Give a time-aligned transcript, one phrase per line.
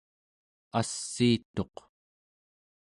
[0.79, 1.75] assiituq